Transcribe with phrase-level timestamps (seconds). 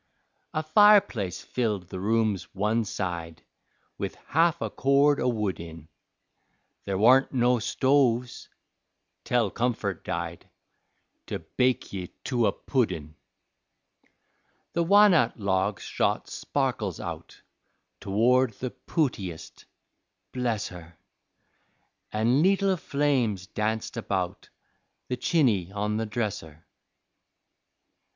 [0.55, 3.43] A fireplace filled the room's one side
[3.99, 5.89] With half a cord o' wood in
[6.85, 8.49] There warn't no stoves
[9.23, 10.49] (tell comfort died)
[11.27, 13.15] To bake ye to a puddin'.
[14.73, 17.39] The wa'nut logs shot sparkles out
[17.99, 19.65] Toward the pootiest,
[20.31, 20.97] bless her,
[22.11, 24.49] An' leetle flames danced about
[25.09, 26.65] The chiny on the dresser.